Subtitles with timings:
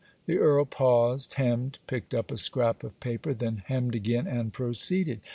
[0.25, 5.21] The Earl paused, hemmed, picked up a scrap of paper, then hemmed again, and proceeded.